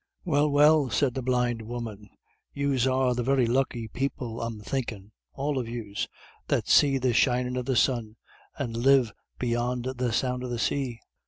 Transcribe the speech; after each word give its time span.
"Well, 0.25 0.49
well," 0.49 0.89
said 0.89 1.13
the 1.13 1.21
blind 1.21 1.61
woman, 1.61 2.09
"yous 2.55 2.87
are 2.87 3.13
the 3.13 3.21
very 3.21 3.45
lucky 3.45 3.87
people, 3.87 4.41
I'm 4.41 4.59
thinkin', 4.59 5.11
all 5.33 5.59
of 5.59 5.69
yous, 5.69 6.07
that 6.47 6.67
see 6.67 6.97
the 6.97 7.13
shinin' 7.13 7.55
of 7.55 7.65
the 7.65 7.75
sun, 7.75 8.15
and 8.57 8.75
live 8.75 9.13
beyond 9.37 9.85
the 9.97 10.11
sound 10.11 10.41
of 10.43 10.49
the 10.49 10.57
say." 10.57 10.99